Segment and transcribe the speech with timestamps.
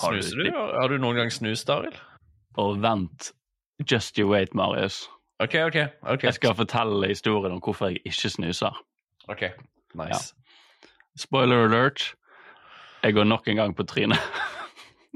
[0.00, 0.50] Har Snuser du?
[0.56, 1.98] Har du noen gang snust, Arild?
[2.56, 3.32] Og vent,
[3.90, 5.08] just you wait, Marius.
[5.42, 5.76] OK, OK.
[6.02, 6.22] ok.
[6.22, 8.76] Jeg skal fortelle historien om hvorfor jeg ikke snuser.
[9.28, 9.42] Ok,
[9.94, 10.34] Nice.
[11.18, 12.14] Spoiler alert.
[13.02, 14.18] Jeg går nok en gang på trynet.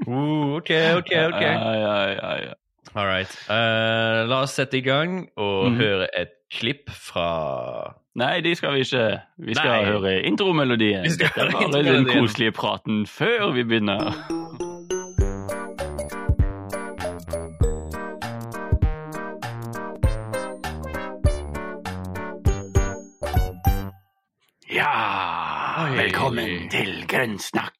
[0.07, 1.41] Uh, ok, ok, ok.
[1.41, 2.53] Ja, ja, ja, ja.
[2.95, 3.29] All right.
[3.49, 5.79] Uh, la oss sette i gang og mm.
[5.81, 9.19] høre et klipp fra Nei, de skal vi ikke.
[9.37, 9.85] Vi skal Nei.
[9.85, 11.03] høre intromelodien.
[11.05, 14.17] Vi skal Dette bare den koselige praten før vi begynner.
[24.73, 27.76] Ja, velkommen til Grønnsnakk.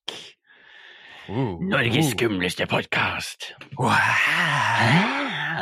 [1.29, 3.51] Uh, Norges skumleste podkast.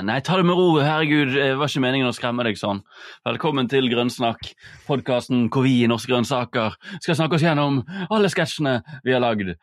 [0.06, 0.68] Nei, ta det med ro.
[0.84, 2.82] Herregud, det var ikke meningen å skremme deg sånn.
[3.28, 4.52] Velkommen til Grønnsnakk,
[4.90, 9.56] podkasten hvor vi i Norske grønnsaker skal snakke oss gjennom alle sketsjene vi har lagd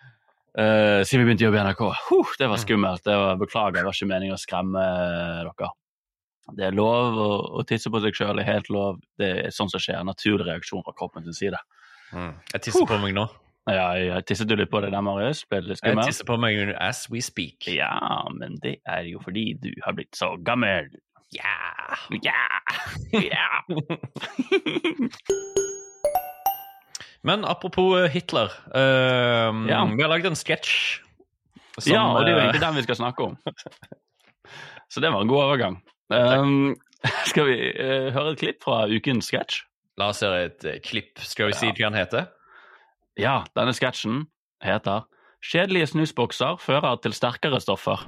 [0.52, 1.78] Uh, siden vi begynte å jobbe i NRK.
[2.10, 3.00] Huh, det var skummelt.
[3.06, 4.82] Det var, beklager, det var ikke meningen å skremme
[5.46, 5.70] dere.
[6.58, 8.98] Det er lov å, å tisse på seg sjøl, det er helt lov.
[9.16, 10.02] Det er sånn som skjer.
[10.04, 11.62] Naturlig reaksjon fra kroppen sin side.
[12.12, 12.34] Mm.
[12.52, 13.24] Jeg tisser på meg nå.
[13.70, 15.44] Ja, jeg tisset du litt på det der, Marius?
[15.46, 17.68] Ble det litt Jeg tisser på meg as we speak.
[17.70, 17.94] Ja,
[18.34, 20.90] men det er jo fordi du har blitt så gammel.
[21.32, 21.54] Ja.
[22.24, 22.42] Ja!
[23.14, 23.62] ja.
[27.22, 28.50] Men apropos eh, Hitler.
[28.74, 29.84] Uh, Ja.
[29.86, 31.00] Vi har lagd en sketsj.
[31.86, 33.38] ja, og det er jo eh, egentlig den vi skal snakke om.
[34.92, 35.78] Så det var en god overgang.
[36.10, 36.74] Um,
[37.30, 39.62] skal vi uh, høre et klipp fra ukens sketsj?
[40.00, 41.22] La oss høre et eh, klipp.
[41.22, 42.26] Skal vi si hva han heter?
[43.18, 44.26] Ja, denne sketsjen
[44.64, 45.04] heter
[45.42, 48.06] 'Kjedelige snusbokser fører til sterkere stoffer'.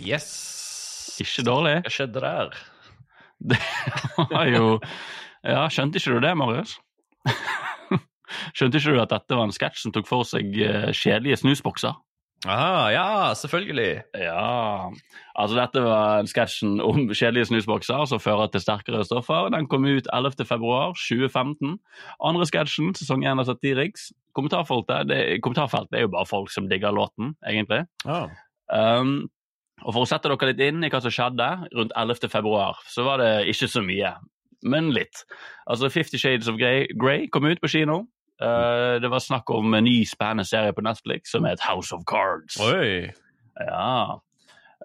[0.00, 1.18] Yes.
[1.20, 1.82] Ikke dårlig.
[1.82, 2.56] Hva skjedde der?
[3.50, 3.58] Det
[4.30, 4.80] var jo
[5.44, 6.78] Ja, skjønte ikke du det, Marius?
[8.56, 11.98] Skjønte ikke du at dette var en sketsj som tok for seg eh, kjedelige snusbokser?
[12.42, 14.02] Aha, ja, selvfølgelig.
[14.18, 14.90] Ja,
[15.38, 19.46] altså dette var sketsjen om kjedelige snusbokser som fører til sterkere stoffer.
[19.54, 20.42] Den kom ut 11.
[20.48, 21.76] februar 2015.
[22.18, 24.10] Andre sketsjen, sesong 1 av Satiriks.
[24.34, 27.84] Kommentarfeltet det, kommentarfeltet er jo bare folk som digger låten, egentlig.
[28.10, 28.26] Ah.
[28.72, 29.30] Um,
[29.82, 32.26] og For å sette dere litt inn i hva som skjedde rundt 11.
[32.32, 34.16] februar, så var det ikke så mye,
[34.66, 35.24] men litt.
[35.70, 38.02] Altså Fifty Shades of Grey, Grey kom ut på kino.
[38.42, 42.02] Uh, det var snakk om en ny spennende serie på Netflix som het House of
[42.10, 42.58] Cards.
[42.60, 43.12] Oi.
[43.60, 44.18] Ja.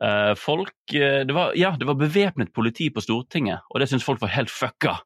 [0.01, 4.05] Eh, folk eh, det, var, ja, det var bevæpnet politi på Stortinget, og det syntes
[4.05, 4.99] folk var helt fucka.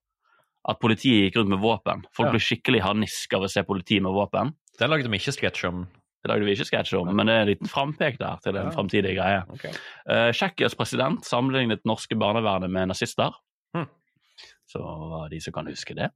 [0.68, 2.04] At politiet gikk rundt med våpen.
[2.14, 2.32] Folk Ja.
[2.36, 4.52] ble skikkelig harnisk av å se politi med våpen.
[4.78, 5.86] Det lagde vi ikke sketsj om.
[6.22, 8.68] Det lagde vi ikke sketsj om, men det er en liten frampek der til en
[8.68, 8.76] Ja.
[8.76, 9.40] framtidig greie.
[9.50, 9.72] Okay.
[10.06, 13.32] Uh, Tsjekkias president sammenlignet norske barnevernet med nazister.
[14.72, 16.10] Så var de som kan huske det.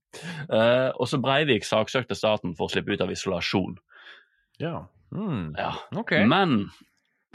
[0.47, 3.75] Uh, og så Breivik saksøkte staten for å slippe ut av isolasjon.
[4.61, 4.85] Ja.
[5.11, 5.55] Mm.
[5.57, 5.73] Ja.
[5.95, 6.15] Ok.
[6.27, 6.69] Men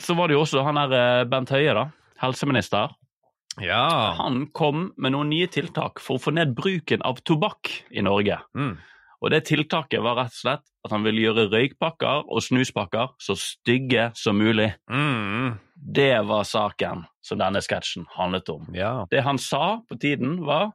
[0.01, 1.91] så var det jo også han der eh, Bent Høie, da.
[2.21, 2.95] Helseminister.
[3.61, 4.15] Ja.
[4.17, 8.39] Han kom med noen nye tiltak for å få ned bruken av tobakk i Norge.
[8.57, 8.79] Mm.
[9.21, 13.37] Og det tiltaket var rett og slett at han ville gjøre røykpakker og snuspakker så
[13.37, 14.71] stygge som mulig.
[14.89, 15.59] Mm.
[15.75, 18.65] Det var saken som denne sketsjen handlet om.
[18.77, 19.05] Ja.
[19.13, 20.73] Det han sa på tiden, var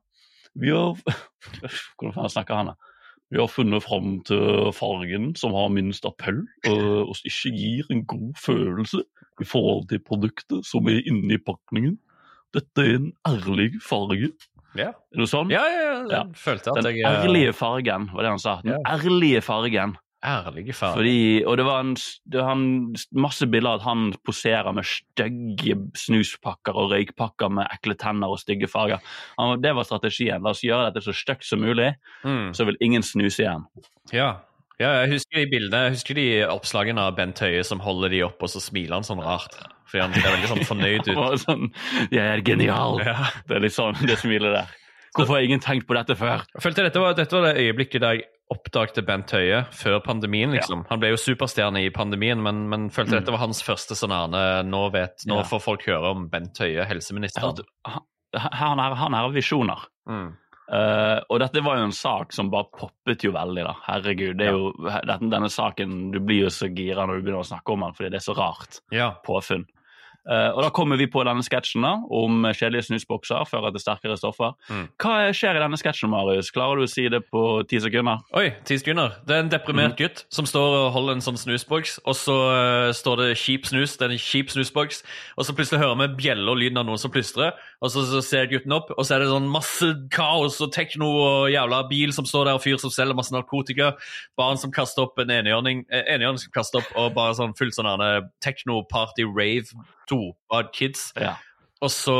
[0.55, 0.95] Vi har
[1.97, 2.73] Hvordan faen snakker han?
[2.73, 2.93] da?
[3.33, 8.03] Vi har funnet fram til fargen som har minst appell, og som ikke gir en
[8.05, 9.01] god følelse
[9.41, 11.97] i forhold til produktet som er inni pakningen.
[12.55, 14.29] Dette er en ærlig farge.
[14.77, 14.91] Ja.
[14.93, 15.51] Er det sånn?
[15.51, 15.99] Ja, ja, ja.
[16.11, 16.21] Ja.
[16.37, 18.55] Følte at Den jeg eh, ærlige fargen, var det han sa.
[18.63, 19.95] Den ærlige fargen.
[20.25, 20.95] Ærlige far.
[20.97, 21.93] Fordi, og det var, en,
[22.33, 27.95] det var en, masse bilder at han poserer med stygge snuspakker og røykpakker med ekle
[28.01, 29.03] tenner og stygge farger.
[29.37, 30.41] Han, det var strategien.
[30.41, 31.93] La oss gjøre dette så stygt som mulig,
[32.25, 32.53] Mm.
[32.57, 33.65] så vil ingen snuse igjen.
[34.13, 34.29] Ja.
[34.79, 35.83] ja, jeg husker de bildene.
[35.85, 39.05] Jeg husker de oppslagene av Bent Høie som holder de opp, og så smiler han
[39.05, 39.53] sånn rart.
[39.85, 41.15] Fordi han ser veldig sånn fornøyd ut.
[41.21, 41.69] var sånn,
[42.09, 42.97] Jeg er genial!
[43.05, 43.29] Ja.
[43.45, 44.73] Det er litt sånn, det smilet der.
[45.15, 46.41] Hvorfor har ingen tenkt på dette før?
[46.55, 50.51] Jeg følte dette var, dette var det øyeblikket der jeg oppdagte Bent Høie før pandemien.
[50.53, 50.85] liksom.
[50.89, 53.19] Han ble jo superstjerne i pandemien, men, men følte Mm.
[53.23, 54.13] dette var hans første sånn
[54.69, 55.43] nå, vet, nå Ja.
[55.43, 57.41] får folk høre om Bent Høie, helseminister.
[57.85, 58.01] Han,
[58.35, 59.87] han, er, han er visjoner.
[60.07, 60.35] Mm.
[60.65, 63.73] Uh, og dette var jo en sak som bare poppet jo veldig, da.
[63.85, 64.37] Herregud.
[64.39, 64.71] det er jo,
[65.05, 67.93] denne, denne saken, Du blir jo så gira når du begynner å snakke om den,
[67.93, 69.11] fordi det er så rart Ja.
[69.25, 69.65] påfunn.
[70.25, 74.17] Eh, og da kommer vi på denne sketsjen da, om kjedelige snusbokser fører til sterkere
[74.17, 74.55] stoffer.
[74.71, 74.87] Mm.
[75.01, 76.49] Hva skjer i denne sketsjen, Marius?
[76.55, 78.23] Klarer du å si det på ti sekunder?
[78.37, 79.19] Oi, ti sekunder.
[79.27, 79.99] Det er en deprimert mm.
[80.01, 83.97] gutt som står og holder en sånn snusboks, og så uh, står det 'kjip snus',
[84.01, 85.03] det er en kjip snusboks,
[85.37, 87.53] og så plutselig hører vi bjelle og lyden av noen som plystrer,
[87.85, 91.09] og så, så ser gutten opp, og så er det sånn masse kaos og tekno
[91.21, 93.93] og jævla bil som står der, og fyr som selger masse narkotika.
[94.39, 97.77] Barn som kaster opp en enhjørning, eh, enhjørning som kaster opp, og bare sånn fullt
[97.77, 97.91] sånn
[98.43, 99.75] tekno-party-rave
[100.09, 100.21] to
[100.53, 101.11] av kids.
[101.19, 101.37] Ja.
[101.83, 102.15] Og så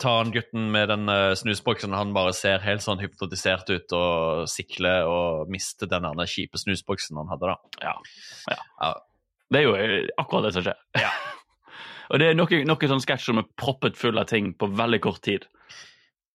[0.00, 1.94] tar han gutten med den eh, snusboksen.
[1.94, 7.30] Han bare ser helt sånn hypnotisert ut og sikler og mister den kjipe snusboksen han
[7.30, 7.84] hadde, da.
[7.84, 7.94] Ja.
[8.48, 8.58] ja.
[8.80, 8.94] Ja.
[9.48, 10.80] Det er jo eh, akkurat det som skjer.
[10.98, 11.12] Ja.
[12.08, 15.00] og det er noe, noe sånn sketsj som er proppet full av ting på veldig
[15.04, 15.46] kort tid.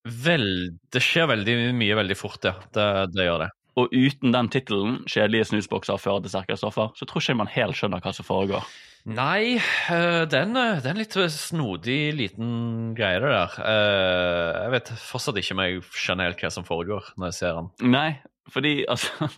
[0.04, 0.46] Vel,
[0.92, 2.56] det skjer veldig mye veldig fort, ja.
[2.76, 3.52] Det, det gjør det.
[3.80, 7.78] Og uten den tittelen, 'Kjedelige snusbokser fører til sterkere stoffer', så tror ikke man helt
[7.80, 8.68] skjønner hva som foregår.
[9.10, 9.58] Nei,
[9.90, 13.56] det er en, øh, det er en litt snodig liten greie, det der.
[13.66, 17.58] Eh, Jeg vet fortsatt ikke om jeg skjønner helt hva som foregår når jeg ser
[17.58, 17.72] den.
[17.92, 19.30] Nei, fordi altså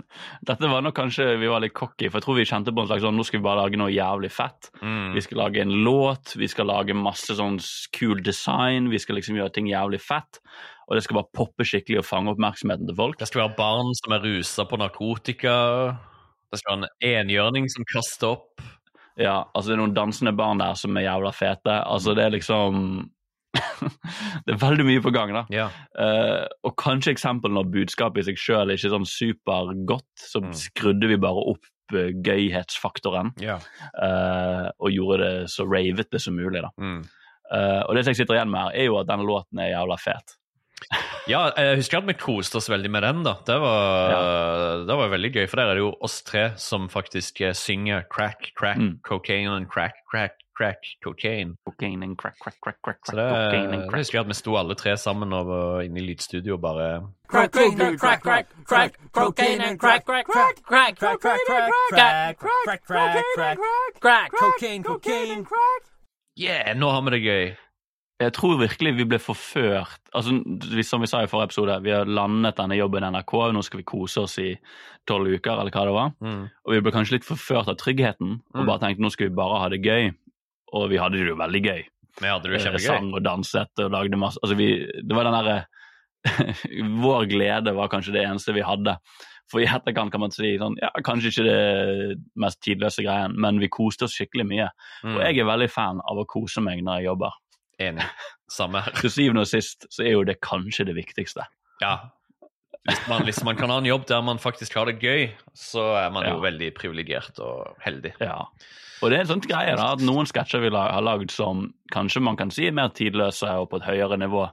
[0.47, 2.89] Dette var nok kanskje vi var litt cocky, for jeg tror vi kjente på en
[2.89, 4.71] slags sånn Nå skal vi bare lage noe jævlig fett.
[4.81, 5.13] Mm.
[5.15, 7.59] Vi skal lage en låt, vi skal lage masse sånn
[7.99, 10.41] cool design, vi skal liksom gjøre ting jævlig fett.
[10.85, 13.17] Og det skal bare poppe skikkelig og fange oppmerksomheten til folk.
[13.17, 15.55] Det skal være barn som er rusa på narkotika.
[16.53, 18.65] Det skal være en enhjørning som kaster opp.
[19.15, 21.79] Ja, altså det er noen dansende barn der som er jævla fete.
[21.87, 23.05] Altså det er liksom
[24.45, 25.43] Det er veldig mye på gang, da.
[25.53, 25.67] Ja.
[25.97, 30.51] Uh, og kanskje eksempel når budskapet i seg sjøl er ikke sånn supergodt, så Mm.
[30.59, 31.65] skrudde vi bare opp
[31.95, 33.57] uh, gøyhetsfaktoren ja.
[34.01, 36.61] uh, og gjorde det så ravete som mulig.
[36.65, 36.71] da.
[36.81, 37.03] Mm.
[37.85, 39.95] Og det som jeg sitter igjen med her, er jo at denne låten er jævla
[40.01, 40.33] fet.
[41.29, 43.19] Ja, jeg husker at vi koste oss veldig med den.
[43.25, 43.35] da.
[43.45, 47.43] Det var, det var veldig gøy, for der er det jo oss tre som faktisk
[47.57, 48.95] synger crack, crack, Mm.
[49.05, 51.55] cocaine and crack, crack, crack, cocaine.
[51.67, 53.99] Cocaine and crack, crack, crack, crack, Så crack, det, cocaine and det crack.
[53.99, 56.87] husker jeg at vi sto alle tre sammen og var inne i lydstudio og bare
[57.27, 62.39] Crack, cocaine, crack, crack, crack, cocaine and crack, crack, crack, crack, crack, crack, crack, crack,
[62.39, 63.59] crack, crack, crack,
[64.01, 65.45] crack, cocaine, cocaine,
[66.37, 67.45] Yeah, nå har vi det gøy!
[68.19, 69.97] Jeg tror virkelig vi ble forført.
[70.15, 70.31] Altså,
[70.87, 73.81] Som vi sa i forrige episode, vi har landet denne jobben i NRK, nå skal
[73.81, 74.53] vi kose oss i
[75.07, 76.11] tolv uker, eller hva det var.
[76.23, 76.45] Mm.
[76.65, 78.65] Og vi ble kanskje litt forført av tryggheten og Mm.
[78.67, 80.13] bare tenkte nå skal vi bare ha det gøy.
[80.73, 81.85] Og vi hadde det jo veldig gøy.
[82.21, 82.87] Vi hadde det Eh, kjempegøy.
[82.87, 85.65] Sang og danset og lagde masse Altså, vi Det var den derre
[87.03, 88.97] Vår glede var kanskje det eneste vi hadde.
[89.51, 93.59] For i etterkant kan man si sånn Ja, kanskje ikke det mest tidløse greien, men
[93.61, 94.69] vi koste oss skikkelig mye.
[95.03, 95.15] Mm.
[95.15, 97.37] Og jeg er veldig fan av å kose meg når jeg jobber.
[97.85, 98.07] Enig.
[98.51, 98.95] Samme her.
[99.03, 101.45] Til syvende og sist så er jo det kanskje det viktigste.
[101.83, 101.97] Ja.
[102.85, 105.87] Hvis man, hvis man kan ha en jobb der man faktisk har det gøy, så
[105.97, 108.13] er man jo veldig privilegert og heldig.
[108.21, 108.43] Ja.
[109.03, 112.23] Og det er en sånn greie da, at noen sketsjer vi har lagd som kanskje
[112.23, 114.47] man kan si er mer tidløse og på et høyere nivå.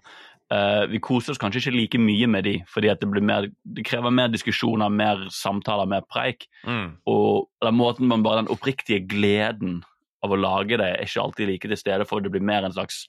[0.53, 3.87] Uh, vi koser oss kanskje ikke like mye med de, fordi det, blir mer, det
[3.89, 6.45] krever mer diskusjoner, mer samtaler, mer preik.
[6.67, 6.99] Mm.
[7.09, 9.81] Og eller måten man bare Den oppriktige gleden
[10.23, 12.75] av å lage det er ikke alltid like til stede, for det blir mer en
[12.75, 13.07] slags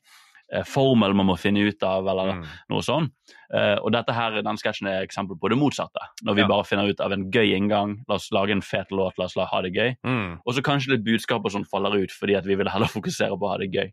[0.63, 2.43] formel man må finne ut av, eller Mm.
[2.69, 3.11] noe sånt.
[3.53, 5.99] Eh, og dette her, den sketsjen er eksempel på det motsatte.
[6.23, 6.47] Når vi Ja.
[6.47, 9.35] bare finner ut av en gøy inngang, la oss lage en fet låt, la oss
[9.35, 9.95] la ha det gøy.
[10.05, 10.39] Mm.
[10.45, 13.33] Og så kanskje litt budskap og sånn faller ut, fordi at vi vil heller fokusere
[13.37, 13.91] på å ha det gøy.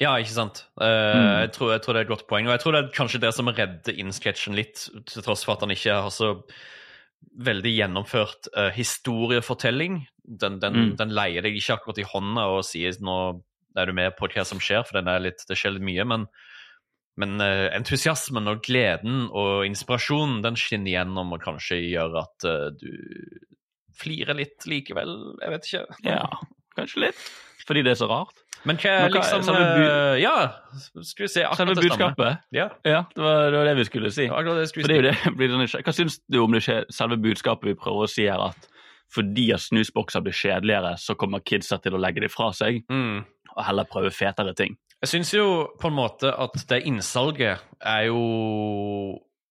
[0.00, 0.64] Ja, ikke sant.
[0.80, 1.40] Uh, Mm.
[1.42, 2.46] jeg, tror, jeg tror det er et godt poeng.
[2.48, 5.52] Og jeg tror det er kanskje det som redder inn sketsjen litt, til tross for
[5.52, 6.42] at han ikke har så
[7.38, 10.06] veldig gjennomført uh, historiefortelling.
[10.24, 10.96] Den, den, Mm.
[10.96, 13.42] den leier deg ikke akkurat i hånda og sier nå
[13.76, 16.06] er du med på hva som skjer, for den litt, det skjer litt mye.
[16.08, 16.26] Men,
[17.20, 22.68] men uh, entusiasmen og gleden og inspirasjonen den skinner gjennom og kanskje gjør at uh,
[22.76, 22.90] du
[23.98, 25.16] flirer litt likevel.
[25.42, 25.84] Jeg vet ikke.
[26.12, 26.24] Ja,
[26.78, 27.28] kanskje litt.
[27.66, 28.40] Fordi det er så rart.
[28.62, 30.34] Men hva er liksom eh, Ja,
[31.02, 32.44] skal vi se akkurat Selve budskapet.
[32.54, 34.28] Ja, Ja, det var, det var det vi skulle si.
[34.28, 35.00] Ja, det skulle si.
[35.02, 35.82] det, blir sånn.
[35.82, 36.62] Hva syns du om det
[36.94, 38.68] selve budskapet vi prøver å si her, at
[39.12, 43.24] fordi at snusbokser blir kjedeligere, så kommer kidsa til å legge det fra seg Mm.
[43.56, 44.76] Og heller prøve fetere ting?
[45.02, 45.46] Jeg syns jo
[45.80, 48.20] på en måte at det innsalget er jo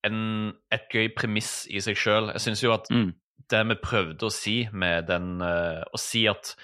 [0.07, 2.31] en, et gøy premiss i seg sjøl.
[2.35, 3.11] Jeg syns jo at Mm.
[3.51, 6.55] det vi prøvde å si med den uh, Å si at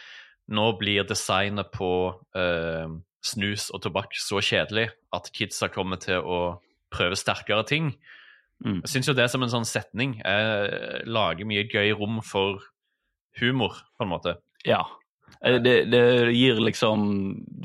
[0.48, 2.88] nå blir designet på uh,
[3.22, 6.40] snus og tobakk så kjedelig at kidsa kommer til å
[6.94, 7.92] prøve sterkere ting.
[8.64, 8.80] Mm.
[8.86, 12.64] Jeg syns jo det som en sånn setning jeg lager mye gøy rom for
[13.38, 14.38] humor, på en måte.
[14.66, 14.86] Ja.
[15.46, 16.02] Eh, Det, det
[16.34, 17.08] gir liksom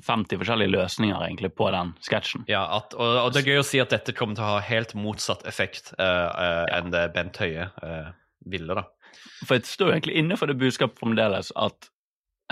[0.02, 2.44] 50 forskjellige løsninger egentlig på den sketsjen.
[2.50, 4.60] Ja, at, og, og det er gøy å si at dette kommer til å ha
[4.66, 8.12] helt motsatt effekt uh, uh, enn det Bent Høie uh,
[8.44, 8.84] ville, da.
[9.46, 11.88] For jeg står egentlig inne for det budskapet fremdeles at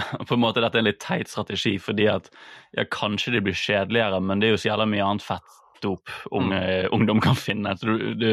[0.28, 2.30] på en måte dette er en litt teit strategi, fordi at
[2.76, 6.10] ja, kanskje det blir kjedeligere, men det er jo så jævla mye annet fett dop
[6.36, 6.58] unge,
[6.92, 7.72] ungdom kan finne.
[7.80, 8.26] Du, du,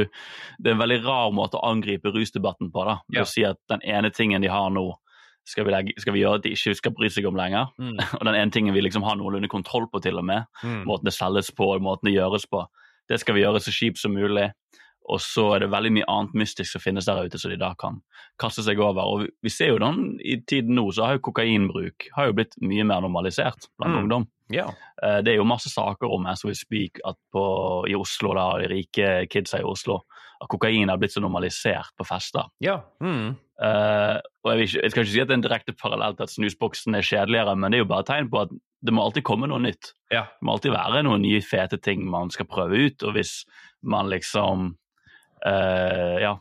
[0.60, 2.98] det er en veldig rar måte å angripe rusdebatten på, da.
[3.08, 3.24] Ved Ja.
[3.24, 4.84] å si at den ene tingen de har nå,
[5.48, 7.70] skal vi, legge, skal vi gjøre at de ikke skal bry seg om lenger.
[7.80, 7.96] Mm.
[8.20, 10.84] Og den ene tingen vi liksom har noenlunde kontroll på, til og med, Mm.
[10.90, 12.66] måten det selges på, måten det gjøres på,
[13.08, 14.50] det skal vi gjøre så kjipt som mulig.
[15.08, 17.70] Og så er det veldig mye annet mystisk som finnes der ute, som de da
[17.80, 18.02] kan
[18.42, 19.06] kaste seg over.
[19.08, 22.58] Og vi, ser jo den i tiden nå, så har jo kokainbruk har jo blitt
[22.60, 24.02] mye mer normalisert blant Mm.
[24.04, 24.28] ungdom.
[24.52, 24.68] Ja.
[25.04, 28.58] Eh, Det er jo masse saker om as we speak at på, i Oslo, da,
[28.60, 30.02] de rike kidsa i Oslo,
[30.42, 32.44] at kokain har blitt så normalisert på fester.
[32.62, 32.82] ja.
[33.02, 33.38] Mm.
[33.58, 36.24] Uh, og jeg, ikke, jeg skal ikke si at det er en direkte parallell til
[36.28, 38.50] at snusboksen er kjedeligere, men det er jo bare et tegn på at
[38.86, 39.94] det må alltid komme noe nytt.
[40.14, 40.28] Ja.
[40.30, 43.46] Det må alltid være noen nye fete ting man skal prøve ut, og hvis
[43.82, 44.76] man liksom
[45.46, 46.34] eh, Ja,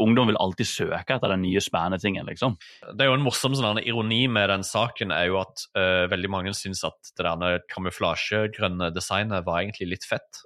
[0.00, 2.56] ungdom vil alltid søke etter den nye spennende tingen, liksom.
[2.92, 6.30] Det er jo en morsom sånn ironi med den saken er jo at uh, veldig
[6.32, 10.44] mange syns at det derne kamuflasjegrønne designet var egentlig litt fett.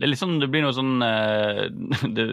[0.00, 1.66] Det sånn, det blir noe sånn uh,
[2.16, 2.26] det,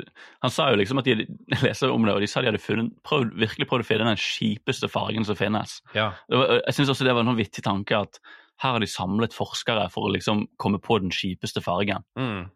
[0.46, 1.26] Han sa jo liksom at de
[1.64, 4.22] leser om det, og de sa de hadde funnet, prøvd, virkelig prøvd å finne den
[4.22, 5.80] kjipeste fargen som finnes.
[5.98, 6.12] Ja.
[6.32, 8.22] Var, jeg syns også det var en sånn vittig tanke at
[8.62, 12.06] her har de samlet forskere for å liksom komme på den kjipeste fargen.
[12.18, 12.48] Mm.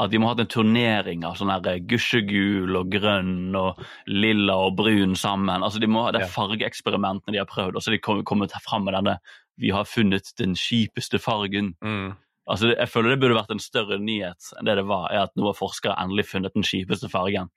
[0.00, 4.56] At de må ha hatt en turnering av sånn her gusjegul og grønn og lilla
[4.66, 5.60] og brun sammen.
[5.66, 8.24] Altså de må ha Det er fargeeksperimentene de har prøvd, og så har de kommet,
[8.24, 9.18] kommet fram med denne
[9.60, 11.74] 'vi har funnet den kjipeste fargen'.
[11.84, 12.16] Mm.
[12.48, 15.36] Altså, Jeg føler det burde vært en større nyhet enn det det var, er at
[15.36, 17.50] nå har forskere endelig funnet den kjipeste fargen.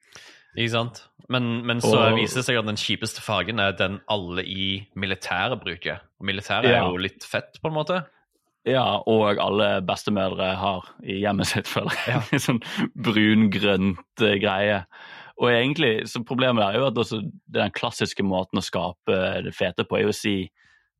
[0.55, 1.07] Ikke sant?
[1.29, 4.87] Men, men så Og- viser det seg at den kjipeste fargen er den alle i
[4.95, 6.01] militæret bruker.
[6.19, 8.05] Og militæret er jo litt fett, på en måte.
[8.65, 12.21] Ja, og alle bestemødre har i hjemmet sitt, føler jeg.
[12.37, 12.61] En sånn
[12.95, 14.83] brun-grønt eh, greie.
[15.41, 17.19] Og egentlig, så Problemet er jo at også
[17.51, 19.17] den klassiske måten å skape
[19.47, 20.35] det fete på, er jo å si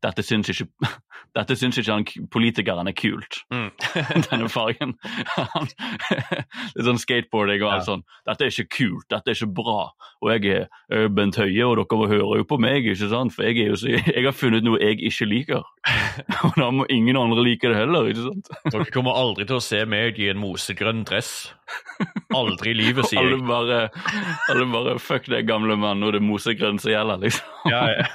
[0.03, 0.65] dette syns ikke,
[1.37, 2.03] dette syns ikke han
[2.33, 3.69] politikeren er kult, Mm.
[4.27, 4.97] denne fargen.
[6.73, 7.87] Litt sånn skateboarding og alt Ja.
[7.93, 8.03] sånn.
[8.27, 9.77] Dette er ikke kult, dette er ikke bra.
[10.21, 13.33] Og jeg er eh, Bent Høie, og dere hører jo på meg, ikke sant?
[13.35, 15.63] For jeg, er jo så, jeg har funnet noe jeg ikke liker.
[16.47, 18.51] Og da må ingen andre like det heller, ikke sant?
[18.71, 21.31] Dere kommer aldri til å se meg i en mosegrønn dress.
[22.35, 23.79] Aldri i livet, sier Alle bare,
[24.51, 27.51] alle bare Fuck det gamle mann, er det mosegrønn som gjelder, liksom.
[27.73, 28.07] Ja, ja.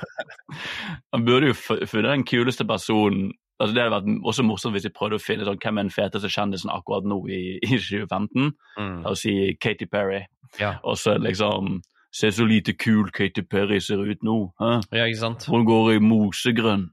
[1.14, 3.30] Han burde jo funnet den kuleste personen.
[3.58, 5.94] Altså Det hadde vært også morsomt hvis jeg prøvde å finne sånn, hvem er den
[5.94, 8.52] feteste kjendisen akkurat nå i, i 2015.
[8.78, 8.98] Mm.
[9.04, 10.24] La oss si Katy Perry.
[10.60, 10.76] Ja.
[10.86, 11.80] Og så er liksom
[12.18, 14.38] Se så lite kul Katy Perry ser ut nå.
[14.56, 14.78] Hæ?
[14.96, 15.44] ja, ikke sant?
[15.52, 16.86] Hun går i mosegrønn.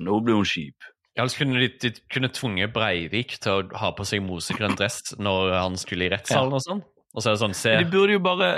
[0.00, 0.88] Nå blir hun kjip.
[1.18, 5.52] Ellers kunne de, de kunne tvunget Breivik til å ha på seg mosegrønn dress når
[5.58, 6.80] han skulle i rettssalen og sånn.
[7.10, 8.50] Og så er det sånn, se De burde jo bare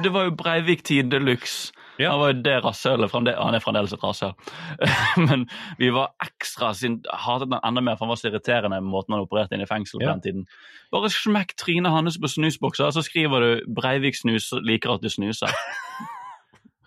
[0.00, 1.74] Det var jo Breivik-tid de luxe.
[2.00, 2.14] Ja.
[2.14, 3.12] Han var jo det rasshølet.
[3.12, 4.32] Han er fremdeles et rasshøl.
[5.28, 5.44] Men
[5.78, 9.12] vi var ekstra sint, hatet han enda mer, for han var så irriterende med måten
[9.12, 10.14] han opererte inn i fengsel på Ja.
[10.16, 10.46] den tiden.
[10.90, 15.52] Bare smekk trynet hans på snusbokser, så skriver du 'Breivik snus liker at du snuser'.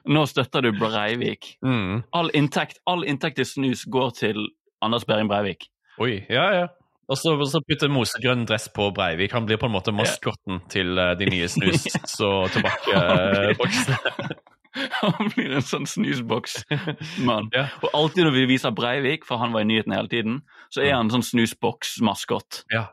[0.08, 1.56] Nå støtter du Breivik.
[1.66, 2.04] mm.
[2.14, 4.48] All inntekt, all inntekt til snus går til
[4.86, 5.70] Anders Behring Breivik.
[6.00, 6.66] Oi, ja, ja.
[7.08, 9.34] Og så, så putter Mose grønn dress på Breivik.
[9.34, 13.98] Han blir på en måte maskotten til eh, de nye snus- og tobakksboksene.
[15.00, 17.46] Han blir en sånn snusboksmann.
[17.56, 17.70] Ja.
[17.80, 20.34] Og alltid når vi viser Breivik, for han var i nyhetene hele tiden,
[20.68, 22.66] så er han en sånn snusboksmaskott.
[22.76, 22.90] ja.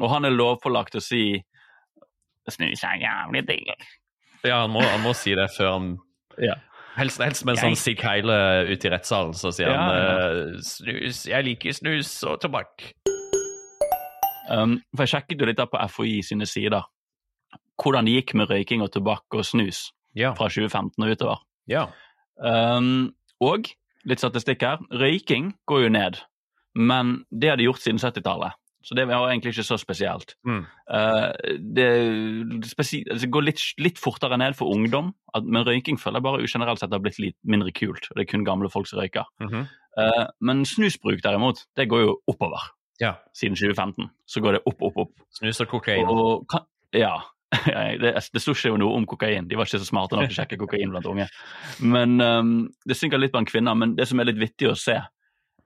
[0.00, 1.42] Og han er lovpålagt å si
[2.48, 3.68] Snus er jævlig digg.
[4.48, 5.90] ja han, må, han må si det før han
[6.40, 6.54] Ja.
[6.96, 8.34] Helst, helst med en sånn Sig Heile
[8.72, 10.14] ute i rettssalen, så sier Ja, han ja.
[10.56, 12.88] eh, snus, jeg liker snus og tobakk.
[14.50, 16.82] Um, for jeg sjekket jo litt på FHI sine sider
[17.80, 19.86] hvordan det gikk med røyking og tobakk og snus
[20.18, 20.32] Ja.
[20.34, 21.38] fra 2015 og utover.
[21.70, 21.86] ja.
[22.40, 23.68] Um, og
[24.08, 24.78] litt statistikk her.
[24.96, 26.18] Røyking går jo ned,
[26.74, 28.52] men det har de gjort siden 70-tallet.
[28.82, 30.34] Så det var egentlig ikke så spesielt.
[30.48, 30.62] Mm.
[30.88, 31.88] Uh, det,
[32.70, 36.26] spesi altså, det går litt, litt fortere ned for ungdom, at, men røyking føler jeg
[36.26, 38.08] bare generelt sett har blitt litt mindre kult.
[38.08, 39.28] og Det er kun gamle folk som røyker.
[39.44, 39.68] Mhm.
[39.98, 42.70] Uh, men snusbruk derimot, det går jo oppover.
[43.02, 43.16] ja.
[43.36, 45.12] Siden 2015 så går det opp, opp, opp.
[45.34, 46.08] Snus og kokain.
[46.08, 46.64] Og, kan,
[46.96, 47.18] ja,
[48.00, 49.48] det, det sto ikke jo noe om kokain.
[49.50, 51.26] De var ikke så smarte nok til å sjekke kokain blant unge.
[51.82, 52.52] Men um,
[52.86, 53.74] Det synker litt blant kvinner.
[53.74, 55.00] Men det som er litt vittig å se,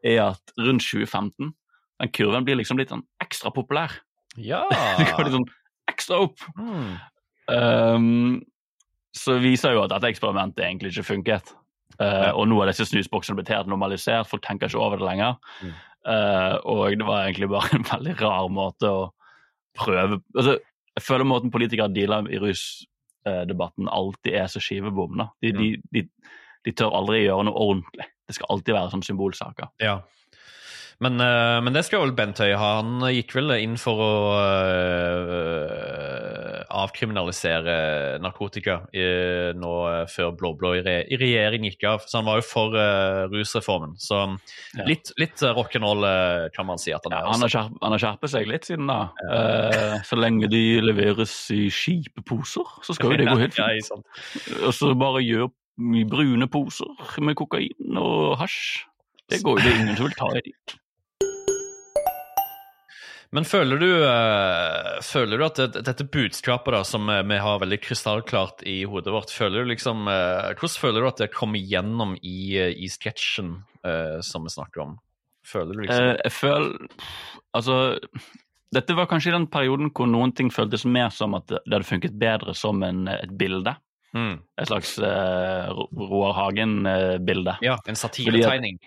[0.04, 1.52] er at rundt 2015
[2.04, 3.96] den kurven blir liksom litt sånn ekstra populær.
[4.36, 4.64] Ja.
[4.98, 5.50] Det går litt sånn
[5.90, 6.44] ekstra opp.
[6.58, 6.94] Mm.
[7.48, 8.42] Um,
[9.14, 11.54] så viser jo at dette eksperimentet egentlig ikke funket.
[12.00, 15.36] Uh, og nå har disse snusboksene blitt helt normalisert, folk tenker ikke over det lenger.
[15.62, 15.74] Mm.
[16.04, 19.04] Uh, og det var egentlig bare en veldig rar måte å
[19.78, 20.58] prøve altså,
[20.92, 25.22] Jeg føler måten politikere dealer i rusdebatten alltid er så skivebom.
[25.42, 26.34] De, De, de, de,
[26.66, 28.10] de tør aldri gjøre noe ordentlig.
[28.28, 29.72] Det skal alltid være sånne symbolsaker.
[29.82, 29.96] Ja.
[31.02, 32.70] Men, eh, men det skal vel Bent Høie ha.
[32.80, 34.10] Han gikk vel inn for å
[35.24, 37.74] uh, avkriminalisere
[38.22, 39.72] narkotika eh, nå
[40.10, 42.04] før blå-blå i, re i regjering gikk av.
[42.06, 43.96] Så han var jo for uh, rusreformen.
[44.00, 44.22] Så
[44.74, 44.84] Ja.
[44.88, 46.04] litt, litt rock'n'roll
[46.54, 47.32] kan man si at han Ja, er.
[47.32, 49.00] han, har skjerp, han har skjerpet seg litt siden da.
[50.06, 53.90] Så lenge de leveres i skipeposer, så skal jo det gå helt fint.
[54.64, 55.50] Og så bare gjør
[56.10, 56.90] brune poser
[57.22, 58.86] med kokain og hasj.
[59.30, 60.52] Det går jo det ingen som vil ta i.
[63.34, 67.80] Men føler du, eh, føler du at det, dette budskapet da, som vi har veldig
[67.82, 72.14] krystallklart i hodet vårt, føler du liksom, eh, hvordan føler du at det kommer gjennom
[72.20, 74.94] i, eh, i sketsjen uh, som vi snakker om?
[75.44, 76.70] Føler du liksom jeg føler
[77.54, 77.74] Altså,
[78.74, 82.14] dette var kanskje den perioden hvor noen ting føltes mer som at det hadde funket
[82.18, 83.74] bedre som en, et bilde.
[84.14, 84.34] Mm.
[84.62, 87.58] Et slags uh, Roar Hagen-bilde.
[87.64, 88.80] Ja, en satiretegning.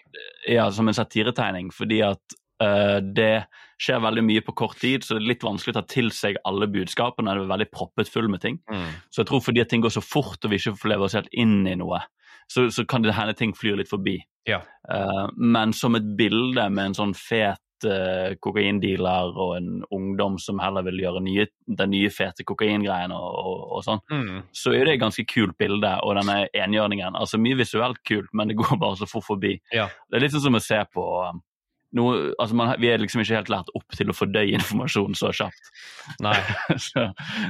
[0.47, 5.15] Ja, som en satiretegning, fordi at uh, det skjer veldig mye på kort tid, så
[5.15, 7.35] det er litt vanskelig å ta til seg alle budskapene.
[7.35, 8.57] Det er veldig proppet full med ting.
[8.71, 8.89] Mm.
[9.11, 11.17] Så jeg tror fordi at ting går så fort og vi ikke får leve oss
[11.19, 12.01] helt inn i noe,
[12.49, 14.17] så, så kan det hende ting flyr litt forbi.
[14.49, 14.63] Ja.
[14.89, 17.61] Uh, men som et bilde med en sånn fet
[18.41, 23.65] kokaindealer og en ungdom som heller vil gjøre nye, den nye fete kokaingreien og, og,
[23.77, 24.39] og sånn, Mm.
[24.55, 25.91] så er det et ganske kult bilde.
[26.03, 29.57] Og denne enhjørningen, altså mye visuelt kult, men det går bare så fort forbi.
[29.73, 29.87] Ja.
[30.09, 31.41] Det er litt sånn som å se på um,
[31.97, 35.31] noe, altså man, Vi er liksom ikke helt lært opp til å fordøye informasjon så
[35.35, 35.71] kjapt.
[36.23, 36.37] Nei.
[36.89, 37.09] så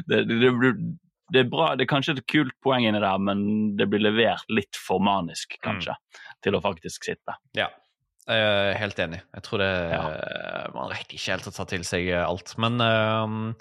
[0.10, 0.52] det, det,
[1.34, 4.46] det, er bra, det er kanskje et kult poeng inni der, men det blir levert
[4.54, 5.96] litt for manisk, kanskje,
[6.46, 7.38] til å faktisk sitte.
[7.58, 7.70] Ja.
[8.28, 9.22] Jeg er helt enig.
[9.38, 10.02] Jeg tror det Ja.
[10.76, 12.52] Man rekker ikke helt å ta til seg alt.
[12.60, 13.54] Men uh,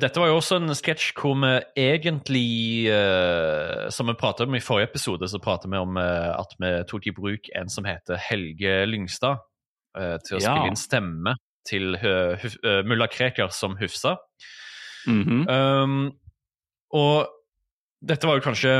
[0.00, 1.50] dette var jo også en sketsj hvor vi
[1.84, 6.56] egentlig uh, Som vi pratet om i forrige episode, så pratet vi om uh, at
[6.58, 9.44] vi tok i bruk en som heter Helge Lyngstad,
[9.94, 10.54] til å Ja.
[10.56, 11.36] spille inn stemme
[11.68, 11.94] til
[12.84, 14.16] mulla Krekar som Hufsa.
[15.06, 15.44] Mhm.
[15.48, 16.12] Um,
[16.92, 17.28] og
[18.04, 18.72] dette var jo kanskje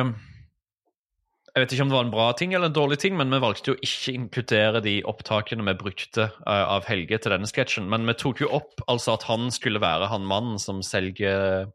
[1.54, 3.38] Jeg vet ikke om det var en bra ting eller en dårlig ting, men vi
[3.38, 7.86] valgte jo ikke inkludere de opptakene vi brukte eh, av Helge til denne sketsjen.
[7.92, 11.68] Men vi tok jo opp altså at han skulle være han mannen som selger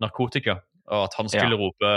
[0.00, 1.60] narkotika, og at han skulle Ja.
[1.60, 1.92] rope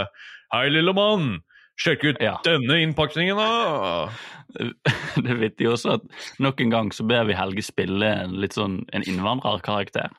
[0.52, 1.40] 'Hei, lille mann!
[1.80, 2.36] Sjekk ut Ja.
[2.44, 4.10] denne innpakningen, da!'
[5.24, 6.02] Det er vittig også at
[6.38, 10.12] nok en gang så ber vi Helge spille en litt sånn en innvandrerkarakter.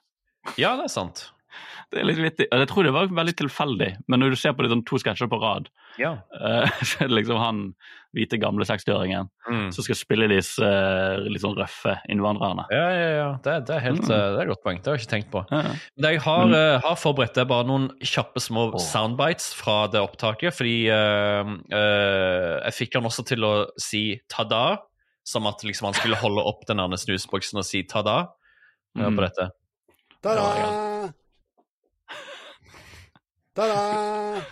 [0.56, 1.28] Ja, det er sant.
[1.92, 2.46] Det er litt vittig.
[2.48, 5.28] Jeg tror det var veldig tilfeldig, men når du ser på det sånn to sketsjer
[5.28, 5.66] på rad,
[6.00, 6.14] Ja.
[6.32, 7.58] uh, så er det liksom han
[8.16, 9.70] hvite, gamle 60-åringen Mm.
[9.72, 12.64] som skal spille disse uh, litt sånn røffe innvandrerne.
[12.72, 13.28] Ja, ja, ja.
[13.44, 14.12] Det, det, er helt, Mm.
[14.12, 14.80] uh, det er et godt poeng.
[14.80, 15.42] Det har jeg ikke tenkt på.
[15.50, 15.62] Ja.
[15.96, 16.54] Men jeg har,
[16.86, 18.78] har forberedt, er bare noen kjappe små oh.
[18.80, 20.54] soundbites fra det opptaket.
[20.56, 24.78] Fordi jeg fikk han også til å si ta-da,
[25.24, 28.22] som at liksom han skulle holde opp den andre snusboksen og si ta-da.
[28.96, 29.50] På dette.
[30.22, 30.91] Ta-da!
[33.56, 34.42] Ta-da!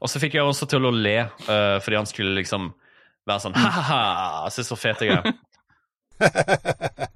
[0.00, 2.70] Og så fikk jeg også til å le, uh, fordi han skulle liksom
[3.28, 5.22] være sånn ha-ha-ha, se så fet jeg er.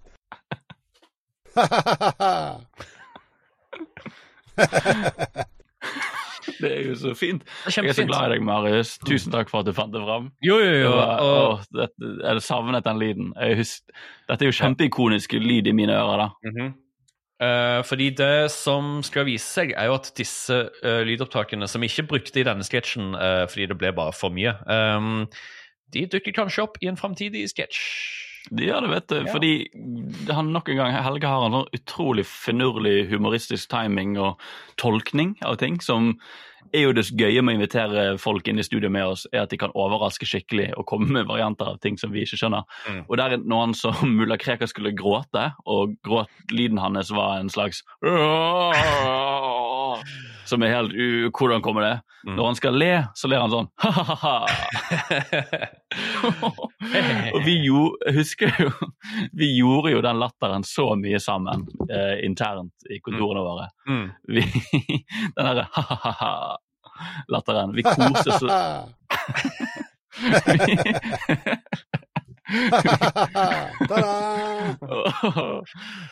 [6.60, 7.42] Det er jo så fint.
[7.72, 8.94] Jeg er så glad i deg, Marius.
[9.04, 10.28] Tusen takk for at du fant det fram.
[10.44, 10.92] Jo, jo, jo.
[10.92, 13.32] Og, Oh, dette, jeg savnet den lyden.
[13.40, 13.82] Jeg husk,
[14.30, 16.24] dette er jo kjempeikonisk lyd i mine ører.
[16.24, 16.28] da.
[16.50, 16.66] Mhm.
[16.68, 16.72] Eh,
[17.38, 22.06] fordi det som skal vise seg, er jo at disse uh, lydopptakene, som vi ikke
[22.12, 25.24] brukte i denne sketsjen uh, fordi det ble bare for mye, um,
[25.94, 27.82] de dukker kanskje opp i en framtidig sketsj.
[28.52, 29.16] De gjør det, vet du.
[29.22, 29.32] Ja.
[29.32, 29.52] Fordi
[30.36, 34.42] han nok en gang, Helge har en sånn utrolig finurlig humoristisk timing og
[34.80, 36.12] tolkning av ting som
[36.74, 39.52] er jo det gøye med å invitere folk inn i studio med oss, er at
[39.52, 42.62] de kan overraske skikkelig og komme med varianter av ting som vi ikke skjønner.
[42.88, 43.02] Mm.
[43.06, 47.78] Og der er noen som mulla Krekar skulle gråte, og gråtlyden hans var en slags
[50.44, 51.30] Som er helt u...
[51.32, 51.94] Hvordan kommer det?
[52.26, 52.34] Mm.
[52.36, 53.68] Når han skal le, så ler han sånn
[57.34, 58.70] og vi jo, husker jo
[59.36, 63.66] Vi gjorde jo den latteren så mye sammen eh, internt i kontorene våre.
[63.88, 64.08] mm.
[64.32, 64.42] Vi,
[65.36, 65.66] den derre
[66.94, 67.74] ha-ha-ha-latteren.
[67.74, 68.48] Vi koser så
[73.88, 74.12] Ta-da!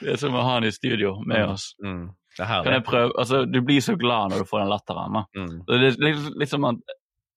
[0.00, 1.72] Det er som å ha han i studio med oss.
[1.84, 2.08] Mm.
[2.36, 3.12] Det er Kan jeg prøve?
[3.20, 5.22] Altså, du blir så glad når du får den latteren.
[5.36, 5.54] Mm.
[5.68, 6.80] Det er litt, litt som at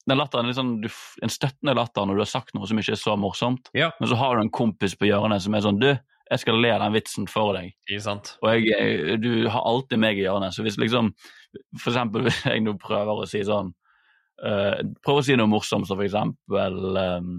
[0.06, 0.90] den latteren er sånn, du,
[1.26, 3.72] en støttende latter når du har sagt noe som ikke er så morsomt.
[3.78, 3.90] Ja.
[4.00, 5.90] Men så har du en kompis på hjørnet som er sånn Du,
[6.32, 7.74] jeg skal le den vitsen for deg.
[7.88, 8.36] Ikke sant?
[8.42, 10.56] Og jeg, jeg, du har alltid meg i hjørnet.
[10.56, 11.14] Så hvis liksom
[11.80, 13.70] For eksempel hvis jeg nå prøver å si sånn
[14.44, 17.30] uh, Prøv å si noe morsomt som for eksempel um,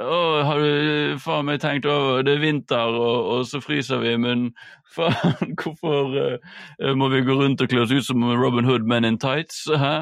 [0.00, 0.16] Å,
[0.48, 4.48] har du faen meg tenkt over Det er vinter, og, og så fryser vi, men
[4.96, 9.06] faen, hvorfor uh, må vi gå rundt og kle oss ut som Robin Hood Men
[9.06, 9.66] in Tights?
[9.70, 10.00] Hæ?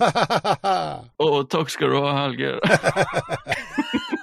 [1.24, 2.58] Å, takk skal du ha, Helge.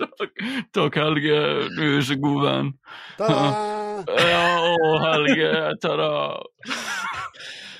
[0.00, 0.44] takk,
[0.76, 1.40] takk, Helge.
[1.76, 2.74] Du er så god venn.
[3.18, 3.48] Ta-da!
[3.96, 4.40] Ja,
[4.76, 5.50] å, Helge.
[5.80, 6.08] Ta-da.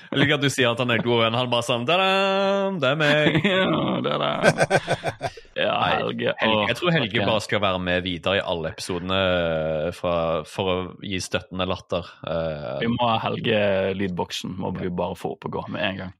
[0.07, 1.35] Jeg liker at du sier at han er god venn.
[1.37, 2.07] Han bare sånn «Ta-da,
[2.81, 3.37] Det er meg.
[3.51, 5.29] Ja, det er det.
[5.59, 6.33] Ja, Helge.
[6.41, 6.63] Helge.
[6.71, 10.13] Jeg tror Helge bare skal være med videre i alle episodene eh, fra,
[10.49, 12.09] for å gi støttende latter.
[12.25, 14.55] Eh, Vi må ha Helge-lydboksen.
[14.63, 16.15] Må vi bare få opp og gå med en gang.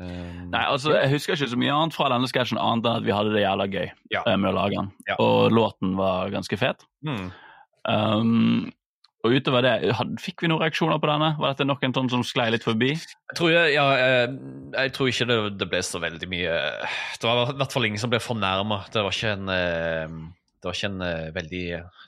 [0.00, 3.06] Eh, Nei, altså, Jeg husker ikke så mye annet fra denne sketsjen annet enn at
[3.06, 4.22] vi hadde det jævla gøy Ja.
[4.26, 4.90] eh, med å lage den.
[5.08, 5.16] Ja.
[5.22, 6.84] Og låten var ganske fet.
[7.06, 7.30] Mm.
[7.88, 8.72] Um,
[9.26, 9.72] og utover det,
[10.22, 11.32] fikk vi noen reaksjoner på denne?
[11.40, 12.92] Var dette nok en sånn som sklei litt forbi?
[12.94, 14.36] Jeg tror, jeg, ja, jeg,
[14.76, 16.54] jeg tror ikke det, det ble så veldig mye
[17.18, 18.84] Det var i hvert fall ingen som ble fornærma.
[18.94, 20.14] Det var ikke en, eh,
[20.62, 21.64] det var ikke en eh, veldig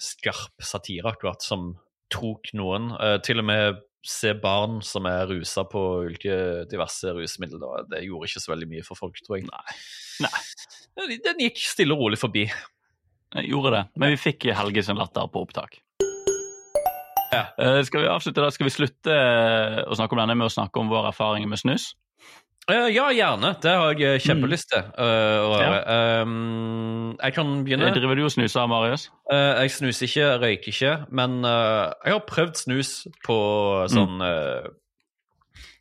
[0.07, 1.73] skarp satire akkurat som
[2.15, 2.93] tok noen.
[3.03, 6.37] Eh, Til og med se barn som er rusa på ulike
[6.71, 7.61] diverse rusmidler.
[7.61, 9.49] Det, det gjorde ikke så veldig mye for folk, tror jeg.
[10.25, 10.33] Nei.
[10.99, 12.47] Den, den gikk stille og rolig forbi.
[13.37, 13.85] Jeg gjorde det.
[14.01, 15.79] Men vi fikk Helge sin latter på opptak.
[17.31, 17.45] Ja.
[17.61, 18.51] Uh, skal vi avslutte da?
[18.51, 21.61] Skal vi slutte eh, å snakke om denne med å snakke om våre erfaringer med
[21.63, 21.93] snus?
[22.69, 23.55] Eh, ja, gjerne.
[23.63, 26.23] Det har jeg eh, kjempelyst til Uh, Ja.
[26.23, 27.89] Um, jeg kan begynne.
[27.89, 29.09] Jeg Driver du og snuser, Marius?
[29.33, 32.93] Uh, jeg snuser ikke, røyker ikke, men uh, jeg har prøvd snus
[33.27, 33.37] på
[33.91, 34.71] sånn mm.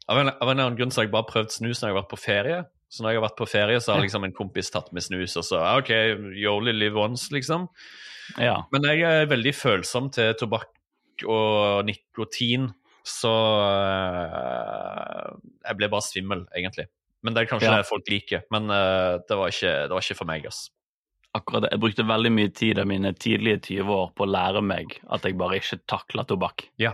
[0.09, 1.95] av, en, av en eller annen grunn så har jeg bare prøvd snus når jeg
[1.95, 2.59] har vært på ferie.
[2.89, 5.35] Så når jeg har vært på ferie, så har liksom en kompis tatt med snus,
[5.37, 5.91] og så OK,
[6.33, 7.67] you only live once, liksom.
[8.41, 8.63] Ja.
[8.73, 10.71] Men jeg er veldig følsom til tobakk
[11.29, 12.71] og nikotin,
[13.09, 13.33] så
[14.29, 15.29] eh,
[15.69, 16.87] Jeg ble bare svimmel, egentlig.
[17.23, 17.77] Men det er kanskje Ja.
[17.81, 18.43] det folk liker.
[18.51, 20.69] Men eh, det, var ikke, det var ikke for meg, ass.
[21.35, 21.73] Akkurat det.
[21.75, 25.21] Jeg brukte veldig mye tid av mine tidlige 20 år på å lære meg at
[25.27, 26.63] jeg bare ikke takler tobakk.
[26.81, 26.93] Ja.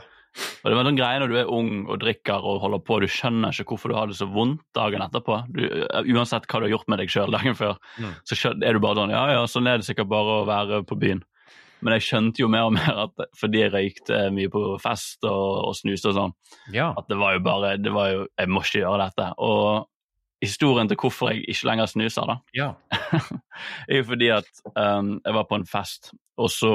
[0.65, 3.07] Og det var en greie når du er ung og drikker og holder på, du
[3.07, 5.37] skjønner ikke hvorfor du har det så vondt dagen etterpå.
[5.55, 5.61] Du,
[6.17, 8.11] uansett hva du har gjort med deg sjøl dagen før, Mm.
[8.27, 10.97] så er du bare sånn Ja, ja, sånn er det sikkert bare å være på
[10.99, 11.23] byen.
[11.85, 15.69] Men jeg skjønte jo mer og mer at fordi jeg røykte mye på fest og,
[15.69, 16.33] og snuste og sånn,
[16.73, 16.89] ja.
[16.97, 19.29] at det var jo bare det var jo, Jeg må ikke gjøre dette.
[19.45, 19.85] Og
[20.41, 22.71] historien til hvorfor jeg ikke lenger snuser, da, ja.
[23.89, 26.73] er jo fordi at um, jeg var på en fest, og så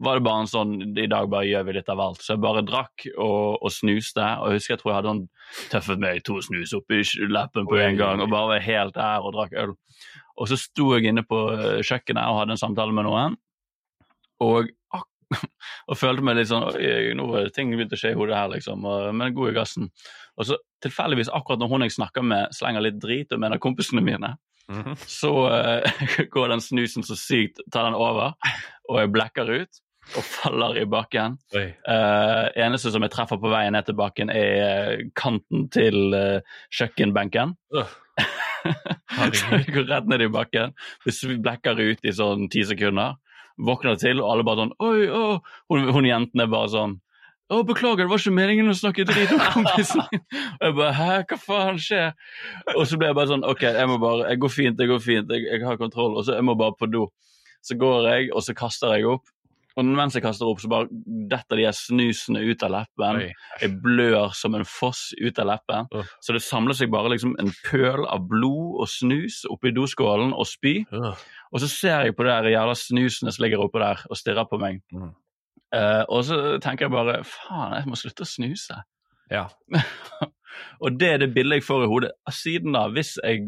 [0.00, 2.22] var det bare en sånn I dag bare gjør vi litt av alt.
[2.24, 4.24] Så jeg bare drakk og, og snuste.
[4.40, 5.26] Og jeg husker jeg tror jeg hadde sånn
[5.74, 9.34] tøffet meg to snus oppi leppen på en gang og bare var helt der og
[9.36, 9.74] drakk øl.
[10.40, 13.36] Og så sto jeg inne på eh, kjøkkenet og hadde en samtale med noen,
[14.44, 14.70] og,
[15.90, 18.38] og følte meg litt sånn Oi, nå er det ting begynt å skje i hodet
[18.38, 18.86] her, liksom.
[18.88, 19.90] Og, men god i gassen.
[20.40, 23.62] Og så tilfeldigvis, akkurat når hun jeg snakker med, slenger litt drit om en av
[23.62, 24.34] kompisene mine,
[24.70, 24.94] Mhm.
[25.02, 28.36] så uh, går den snusen så sykt, tar den over,
[28.88, 29.80] og jeg blekker ut
[30.16, 31.36] og faller i bakken.
[31.54, 36.40] Eh, eneste som jeg treffer på veien ned til bakken, er eh, kanten til uh,
[36.74, 37.52] kjøkkenbenken.
[37.70, 37.92] Uh.
[39.36, 40.74] så jeg går rett ned i bakken,
[41.44, 43.20] blekker ut i sånn ti sekunder,
[43.66, 45.22] våkner til, og alle bare sånn Oi, å!
[45.72, 46.98] Hun, hun jenten er bare sånn
[47.50, 50.20] å, beklager, det var ikke meningen å snakke drit om kompisen min.
[50.52, 52.12] Og jeg bare, hæ, hva faen skjer?
[52.76, 55.02] Og så ble jeg bare sånn, ok, jeg må bare, jeg går fint, det går
[55.02, 57.08] fint, jeg, jeg har kontroll, og så jeg må bare på do.
[57.66, 59.26] Så går jeg, og så kaster jeg opp,
[59.78, 60.88] og mens jeg kaster opp, så bare
[61.30, 63.20] detter de her snusene ut av leppen.
[63.22, 63.28] Oi.
[63.62, 65.86] Jeg blør som en foss ut av leppen.
[65.94, 66.10] Åh.
[66.24, 70.48] Så det samler seg bare liksom en pøl av blod og snus oppi doskålen og
[70.50, 70.80] spy.
[70.92, 71.24] Øh.
[71.52, 74.48] Og så ser jeg på det der jævla snusene som ligger oppå der og stirrer
[74.50, 74.82] på meg.
[74.94, 75.10] Mm.
[75.70, 78.80] Uh, og så tenker jeg bare faen, jeg må slutte å snuse.
[79.30, 79.44] Ja.
[80.82, 82.10] Og det er det bildet jeg får i hodet.
[82.34, 83.44] Siden da, hvis jeg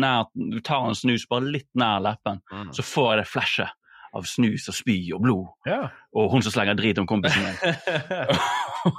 [0.00, 0.24] nær,
[0.64, 2.70] tar en snus bare litt nær leppen, Mm.
[2.72, 3.74] så får jeg det flashet
[4.16, 5.46] av snus og spy og blod.
[5.68, 5.82] ja.
[6.16, 7.56] Og hun som slenger drit om kompisen min.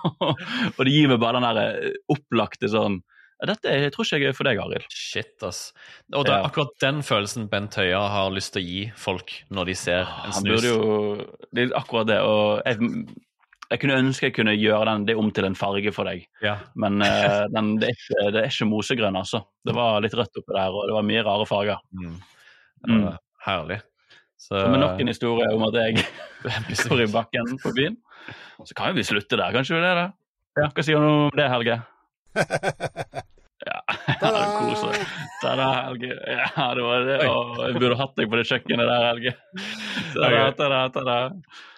[0.78, 3.00] og det gir meg bare den der eh, opplagte sånn
[3.38, 4.86] Dette jeg tror ikke jeg er for deg, Arild.
[4.90, 5.60] Shit, ass.
[6.10, 6.48] Og det er Ja.
[6.48, 10.32] akkurat den følelsen Bent Høie har lyst til å gi folk når de ser en
[10.32, 10.56] Han snus.
[10.56, 12.18] burde jo Det er akkurat det.
[12.26, 12.82] Og jeg,
[13.70, 16.26] jeg kunne ønske jeg kunne gjøre den, det om til en farge for deg.
[16.42, 16.56] Ja.
[16.74, 19.44] Men uh, den, det, er ikke, det er ikke mosegrønn, altså.
[19.70, 21.78] Det var litt rødt oppi der, og det var mye rare farger.
[21.94, 22.18] Mm.
[22.90, 23.06] Mm.
[23.46, 23.84] Herlig.
[24.38, 26.04] Så, Så med nok en historie om at jeg
[26.90, 27.98] går i bakken på byen,
[28.64, 29.54] så kan jo vi slutte der.
[29.56, 30.08] Kanskje vi det, da?
[30.58, 30.70] Ja.
[30.74, 31.82] Hva sier du om det, Helge?
[33.68, 33.82] Ja,
[34.22, 34.42] Ta-da!
[35.42, 36.14] Ta-da, Helge.
[36.30, 37.16] Ja, det var det.
[37.26, 39.34] Å, jeg burde hatt deg på det kjøkkenet der, Helge.
[40.14, 41.16] Ta-da, ta-da, ta-da.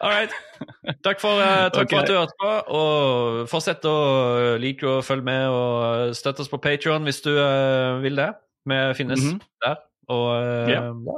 [0.03, 0.35] All right.
[1.07, 1.95] Takk, for, eh, takk okay.
[1.95, 2.51] for at du hørte på.
[2.77, 3.95] Og fortsett å
[4.61, 8.29] like og følge med og støtte oss på Patreon hvis du eh, vil det.
[8.69, 9.39] Vi finnes Mhm.
[9.65, 9.79] der.
[10.09, 10.81] Og eh, Ja.
[10.89, 11.17] ja,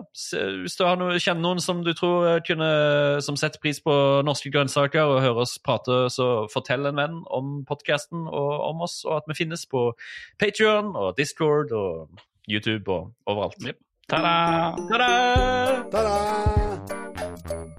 [0.61, 3.93] hvis du har noe, kjenner noen som du tror eh, kunne, som setter pris på
[4.27, 9.01] norske grønnsaker og hører oss prate, så fortell en venn om podkasten og om oss,
[9.07, 9.93] og at vi finnes på
[10.41, 13.63] Patrion og Discord og YouTube og overalt.
[14.11, 14.75] Ta-da!
[14.91, 15.11] Ta-da!
[15.91, 17.70] Ta-da!